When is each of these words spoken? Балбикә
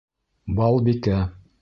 Балбикә 0.61 1.23